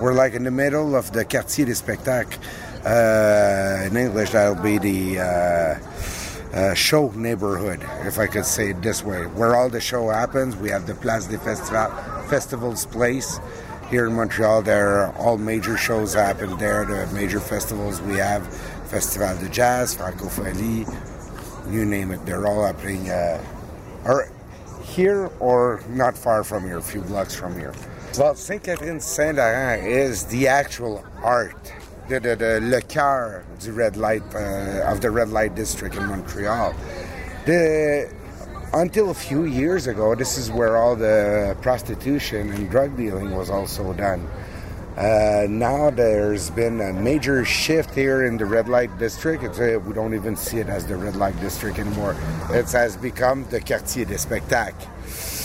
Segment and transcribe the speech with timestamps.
[0.00, 2.38] We're like in the middle of the Quartier des Spectacles.
[2.86, 8.80] Uh, in English, that'll be the uh, uh, show neighborhood, if I could say it
[8.80, 9.26] this way.
[9.26, 11.92] Where all the show happens, we have the Place des Festivals,
[12.30, 13.40] Festivals place.
[13.90, 16.86] Here in Montreal, there are all major shows happen there.
[16.86, 18.46] The major festivals we have
[18.88, 20.86] Festival de Jazz, Francophonie,
[21.70, 22.24] you name it.
[22.24, 23.44] They're all happening uh,
[24.06, 24.32] or
[24.82, 27.74] here or not far from here, a few blocks from here.
[28.18, 31.72] Well, Sainte Catherine Saint Laurent is the actual art,
[32.08, 36.04] the, the, the le cœur du red light uh, of the red light district in
[36.06, 36.74] Montreal.
[37.46, 38.12] The
[38.72, 43.48] until a few years ago, this is where all the prostitution and drug dealing was
[43.48, 44.28] also done.
[44.96, 49.44] Uh, now there's been a major shift here in the red light district.
[49.44, 52.16] Uh, we don't even see it as the red light district anymore.
[52.50, 55.39] It has become the quartier des spectacles.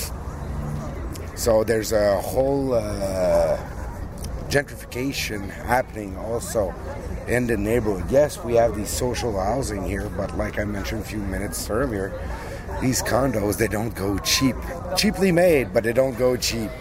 [1.45, 3.55] So there's a whole uh,
[4.49, 6.73] gentrification happening also
[7.27, 8.09] in the neighborhood.
[8.09, 12.19] Yes, we have these social housing here, but like I mentioned a few minutes earlier,
[12.81, 14.55] these condos they don't go cheap.
[14.97, 16.71] Cheaply made but they don't go cheap.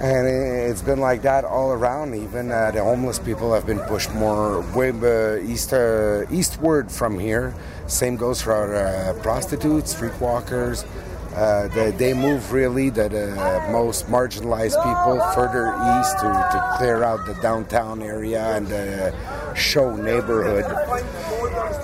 [0.00, 2.14] And it's been like that all around.
[2.14, 7.18] Even uh, the homeless people have been pushed more way uh, east uh, eastward from
[7.18, 7.54] here.
[7.86, 10.86] Same goes for uh, prostitutes streetwalkers
[11.36, 15.68] uh, they, move really the, the most marginalized people further
[16.00, 19.14] east to, to clear out the downtown area and the
[19.54, 20.64] show neighborhood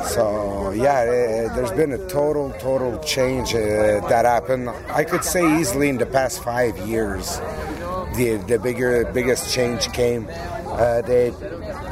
[0.06, 4.68] so yeah, uh, there's been a total, total change uh, that happened.
[4.88, 7.38] I could say easily in the past five years,
[8.16, 10.28] the the bigger, biggest change came.
[10.30, 11.32] Uh, they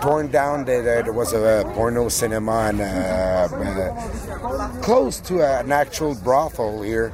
[0.00, 0.64] torn down.
[0.64, 3.48] There was a porno cinema and uh,
[4.82, 7.12] close to an actual brothel here.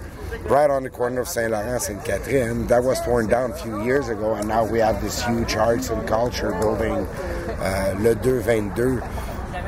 [0.49, 2.67] Right on the corner of Saint Laurent and Catherine.
[2.67, 5.91] That was torn down a few years ago, and now we have this huge arts
[5.91, 9.03] and culture building, uh, Le 222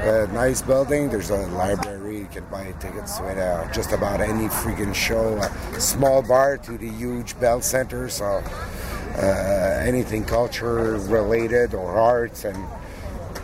[0.00, 1.08] a nice building.
[1.08, 2.18] There's a library.
[2.18, 5.36] You can buy tickets to uh, just about any freaking show.
[5.38, 8.08] A small bar to the huge Bell Center.
[8.08, 8.42] So
[9.16, 12.56] uh, anything culture related or arts, and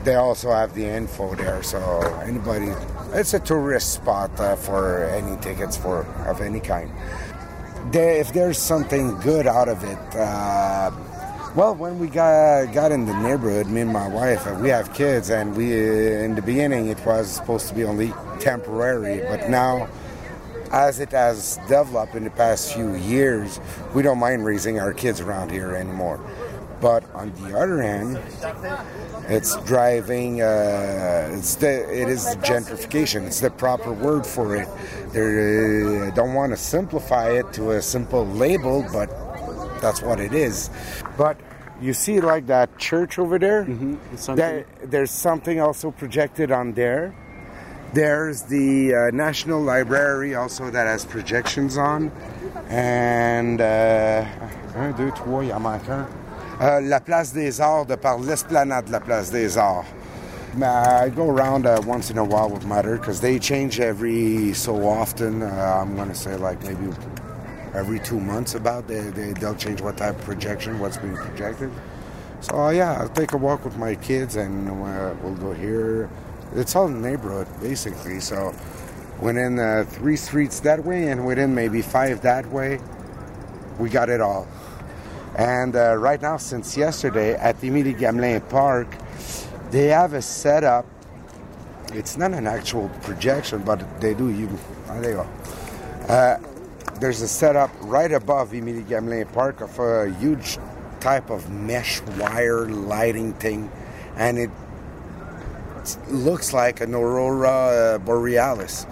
[0.05, 1.63] they also have the info there.
[1.63, 1.81] So
[2.25, 2.73] anybody,
[3.13, 6.91] it's a tourist spot uh, for any tickets for of any kind.
[7.91, 10.17] They, if there's something good out of it.
[10.17, 10.91] Uh,
[11.55, 14.93] well, when we got got in the neighborhood, me and my wife, uh, we have
[14.93, 19.89] kids, and we in the beginning it was supposed to be only temporary, but now,
[20.73, 23.61] as it has developed in the past few years,
[23.95, 26.19] we don't mind raising our kids around here anymore.
[26.81, 28.19] But on the other hand,
[29.29, 30.43] it's driving.
[30.43, 33.27] Uh, it's the it is gentrification.
[33.27, 34.69] It's the proper word for it.
[35.13, 39.09] They uh, don't want to simplify it to a simple label, but
[39.81, 40.71] that's what it is.
[41.17, 41.39] But
[41.81, 44.35] you see, like that church over there, Mm-hmm.
[44.35, 47.15] there there's something also projected on there.
[47.95, 52.11] There's the uh, National Library also that has projections on.
[52.69, 54.25] And uh,
[54.75, 56.07] un, deux, trois, il en manque un.
[56.61, 59.87] Uh, la Place des Arts, de par l'esplanade de la Place des Arts.
[60.57, 64.87] I go around uh, once in a while with Mother because they change every so
[64.89, 65.43] often.
[65.43, 66.93] Uh, I'm going to say like maybe
[67.75, 71.71] every two months about they, they they'll change what type of projection what's being projected
[72.41, 76.09] so uh, yeah i'll take a walk with my kids and uh, we'll go here
[76.55, 78.55] it's all in the neighborhood basically so
[79.21, 82.79] within uh, three streets that way and within maybe five that way
[83.79, 84.47] we got it all
[85.37, 88.89] and uh, right now since yesterday at Emilie Gamelin Park
[89.71, 90.87] they have a setup
[91.93, 94.49] it's not an actual projection but they do you
[94.89, 96.39] oh, there you uh,
[97.01, 100.59] there's a setup right above Emilie Gamelin Park of a huge
[101.05, 103.71] type of mesh wire lighting thing,
[104.17, 104.51] and it
[106.09, 108.87] looks like an aurora borealis.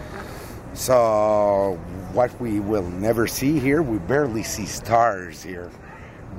[0.75, 1.81] So,
[2.13, 5.71] what we will never see here, we barely see stars here.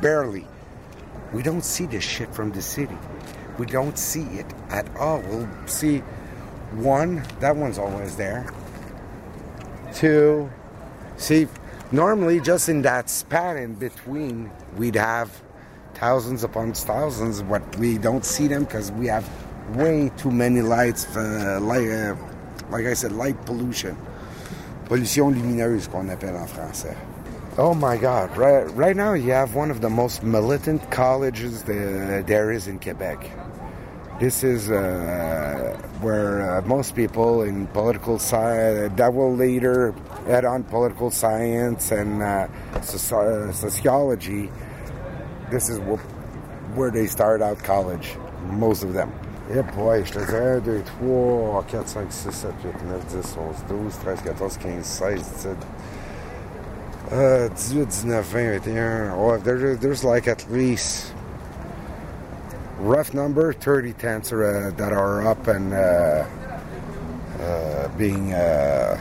[0.02, 0.48] Barely.
[1.34, 2.98] We don't see this shit from the city.
[3.58, 5.20] We don't see it at all.
[5.22, 6.00] We'll see
[6.72, 8.52] one, that one's always there.
[9.94, 10.50] Two,
[11.18, 11.48] See,
[11.92, 15.42] normally just in that span in between, we'd have
[15.94, 19.30] thousands upon thousands, but we don't see them because we have
[19.76, 22.16] way too many lights, uh, like, uh,
[22.70, 23.96] like I said, light pollution.
[24.94, 26.96] Pollution lumineuse qu'on appelle en français.
[27.58, 28.38] Oh my God!
[28.38, 32.78] Right, right now you have one of the most militant colleges there, there is in
[32.78, 33.18] Quebec.
[34.20, 39.96] This is uh, where uh, most people in political science that will later
[40.28, 44.52] add on political science and uh, soci- sociology.
[45.50, 45.80] This is
[46.76, 48.16] where they start out college,
[48.46, 49.12] most of them.
[49.50, 53.24] Eh boy, je te dirais 1, 2, 3, 4, 5, 6, 7, 8, 9, 10,
[53.36, 55.68] 11, 12, 13, 14, 15, 16, 17,
[57.12, 59.12] uh, 18, 19, 20, 21.
[59.12, 61.14] Oh, there, there's like at least
[62.80, 66.26] rough number 30 tents are, uh, that are up and uh,
[67.42, 68.98] uh, being uh,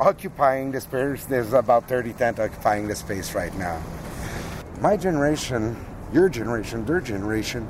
[0.00, 1.26] occupying the space.
[1.26, 3.78] There's about 30 tents occupying the space right now.
[4.80, 5.76] My generation,
[6.14, 7.68] your generation, their generation,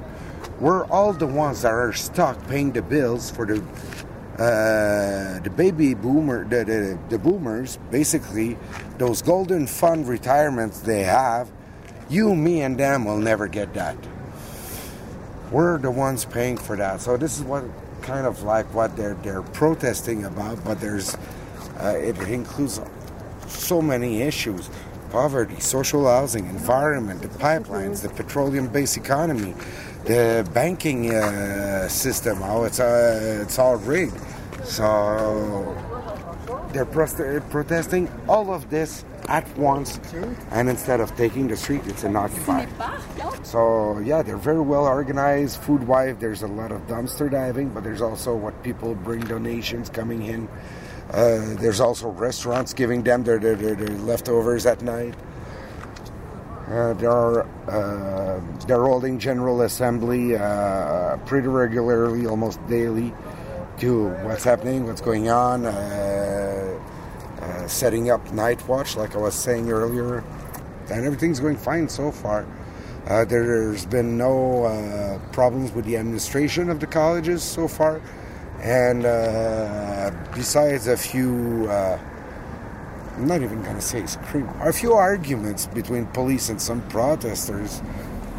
[0.60, 3.62] we're all the ones that are stuck paying the bills for the
[4.38, 8.56] uh, the baby boomer, the, the, the boomers, basically,
[8.96, 11.50] those golden fund retirements they have,
[12.08, 13.96] you, me, and them will never get that.
[15.50, 17.02] We're the ones paying for that.
[17.02, 17.64] So this is what
[18.00, 21.14] kind of like what they're they're protesting about, but there's
[21.78, 22.80] uh, it includes
[23.48, 24.70] so many issues:
[25.10, 29.54] poverty, social housing, environment, the pipelines, the petroleum-based economy,
[30.04, 32.38] the banking uh, system.
[32.38, 34.18] How it's uh, it's all rigged.
[34.64, 35.76] So
[36.72, 40.00] they're protesting all of this at once,
[40.50, 42.66] and instead of taking the street, it's an occupy.
[43.42, 45.60] So yeah, they're very well organized.
[45.60, 49.88] Food wise, there's a lot of dumpster diving, but there's also what people bring donations
[49.90, 50.48] coming in.
[51.10, 55.14] Uh, there's also restaurants giving them their, their, their, their leftovers at night.
[56.68, 63.12] There are uh, they're holding general assembly uh, pretty regularly, almost daily,
[63.78, 66.80] to what's happening, what's going on, uh,
[67.40, 70.24] uh, setting up night watch, like I was saying earlier,
[70.90, 72.46] and everything's going fine so far.
[73.06, 78.00] Uh, there's been no problems with the administration of the colleges so far,
[78.60, 79.02] and
[80.32, 81.68] besides a few,
[83.14, 87.82] I'm not even to say scream, a few arguments between police and some protesters.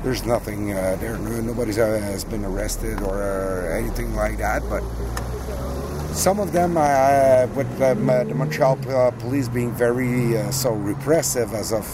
[0.04, 1.18] There's nothing uh, there.
[1.18, 4.84] Nobody uh, has been arrested or uh, anything like that, but
[6.14, 8.78] some of them, uh, with the um, uh, Montreal
[9.20, 11.86] police being very so repressive as of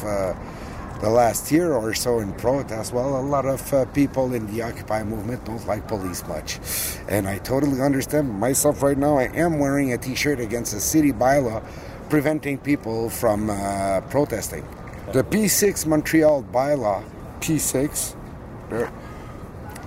[1.02, 4.62] the last year or so in protest, well, a lot of uh, people in the
[4.62, 6.60] Occupy movement don't like police much.
[7.08, 8.30] And I totally understand.
[8.30, 11.64] Myself, right now, I am wearing a t shirt against a city bylaw
[12.10, 14.68] preventing people from uh, protesting.
[15.14, 17.04] The P6 Montreal bylaw,
[17.40, 18.16] P6,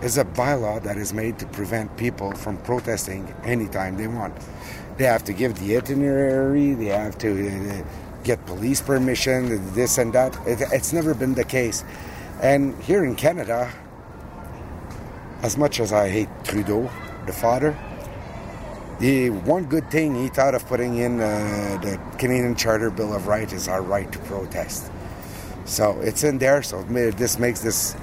[0.02, 4.34] is a bylaw that is made to prevent people from protesting anytime they want.
[4.98, 7.30] They have to give the itinerary, they have to.
[7.48, 7.84] Uh,
[8.24, 10.34] get police permission, this and that.
[10.46, 11.84] It, it's never been the case.
[12.40, 13.72] And here in Canada,
[15.42, 16.90] as much as I hate Trudeau,
[17.26, 17.76] the father,
[18.98, 23.26] the one good thing he thought of putting in uh, the Canadian Charter Bill of
[23.26, 24.90] Rights is our right to protest.
[25.64, 26.62] So it's in there.
[26.62, 27.96] So this makes this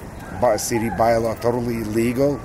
[0.56, 2.40] city bylaw totally legal.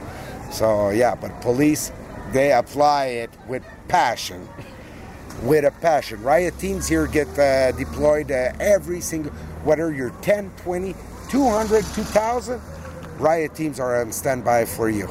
[0.52, 1.92] So yeah, but police
[2.32, 4.48] they apply it with passion
[5.44, 6.22] with a passion.
[6.24, 9.32] Riot teams here get uh, deployed uh, every single,
[9.64, 10.96] whether you're 10, 20,
[11.30, 12.62] 200, 2,000,
[13.18, 15.08] riot teams are on standby for you.